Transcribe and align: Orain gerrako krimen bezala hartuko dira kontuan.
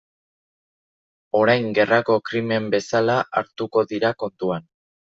Orain 1.41 1.69
gerrako 1.79 2.17
krimen 2.31 2.73
bezala 2.77 3.21
hartuko 3.29 3.89
dira 3.97 4.17
kontuan. 4.27 4.71